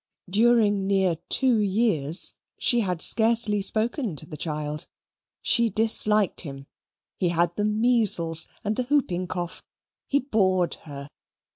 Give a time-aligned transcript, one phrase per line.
[0.31, 4.87] During near two years she had scarcely spoken to the child.
[5.43, 6.65] She disliked him.
[7.17, 9.61] He had the measles and the hooping cough.
[10.07, 11.11] He bored her.